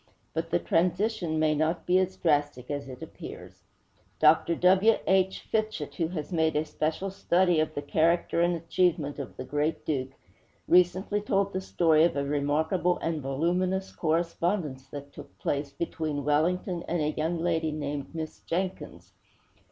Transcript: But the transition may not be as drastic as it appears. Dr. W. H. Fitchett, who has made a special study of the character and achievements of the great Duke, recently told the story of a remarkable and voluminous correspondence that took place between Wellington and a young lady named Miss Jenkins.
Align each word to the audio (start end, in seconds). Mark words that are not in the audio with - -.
But 0.33 0.49
the 0.49 0.57
transition 0.57 1.37
may 1.37 1.53
not 1.53 1.85
be 1.85 1.99
as 1.99 2.17
drastic 2.17 2.71
as 2.71 2.89
it 2.89 3.03
appears. 3.03 3.61
Dr. 4.19 4.55
W. 4.55 4.95
H. 5.05 5.41
Fitchett, 5.41 5.93
who 5.93 6.07
has 6.07 6.33
made 6.33 6.55
a 6.55 6.65
special 6.65 7.11
study 7.11 7.59
of 7.59 7.75
the 7.75 7.83
character 7.83 8.41
and 8.41 8.55
achievements 8.55 9.19
of 9.19 9.37
the 9.37 9.43
great 9.43 9.85
Duke, 9.85 10.13
recently 10.67 11.21
told 11.21 11.53
the 11.53 11.61
story 11.61 12.03
of 12.03 12.15
a 12.15 12.25
remarkable 12.25 12.97
and 12.97 13.21
voluminous 13.21 13.91
correspondence 13.91 14.87
that 14.87 15.13
took 15.13 15.37
place 15.37 15.69
between 15.71 16.25
Wellington 16.25 16.81
and 16.87 16.99
a 16.99 17.11
young 17.11 17.37
lady 17.37 17.71
named 17.71 18.15
Miss 18.15 18.39
Jenkins. 18.39 19.13